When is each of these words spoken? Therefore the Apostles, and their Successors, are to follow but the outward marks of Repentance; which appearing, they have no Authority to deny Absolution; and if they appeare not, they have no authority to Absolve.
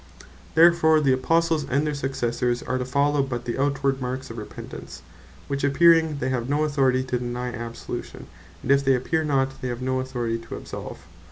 Therefore 0.55 0.99
the 0.99 1.13
Apostles, 1.13 1.63
and 1.63 1.85
their 1.85 1.93
Successors, 1.93 2.63
are 2.63 2.79
to 2.79 2.85
follow 2.85 3.21
but 3.21 3.45
the 3.45 3.61
outward 3.61 4.01
marks 4.01 4.31
of 4.31 4.39
Repentance; 4.39 5.03
which 5.47 5.63
appearing, 5.63 6.17
they 6.17 6.29
have 6.29 6.49
no 6.49 6.63
Authority 6.63 7.03
to 7.03 7.19
deny 7.19 7.53
Absolution; 7.53 8.25
and 8.63 8.71
if 8.71 8.83
they 8.83 8.95
appeare 8.97 9.23
not, 9.23 9.61
they 9.61 9.67
have 9.67 9.83
no 9.83 9.99
authority 9.99 10.39
to 10.39 10.55
Absolve. 10.55 11.05